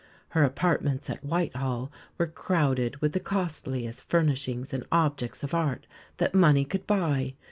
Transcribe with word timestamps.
Her 0.29 0.41
apartments 0.43 1.11
at 1.11 1.23
Whitehall 1.23 1.91
were 2.17 2.25
crowded 2.25 2.99
with 3.03 3.13
the 3.13 3.19
costliest 3.19 4.01
furnishings 4.09 4.73
and 4.73 4.83
objects 4.91 5.43
of 5.43 5.53
art 5.53 5.85
that 6.17 6.33
money 6.33 6.65
could 6.65 6.87
buy. 6.87 7.35